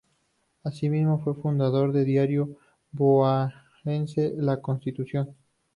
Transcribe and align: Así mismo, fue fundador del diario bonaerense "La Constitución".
Así 0.63 0.89
mismo, 0.89 1.19
fue 1.23 1.35
fundador 1.35 1.93
del 1.93 2.05
diario 2.05 2.57
bonaerense 2.91 4.33
"La 4.35 4.59
Constitución". 4.59 5.35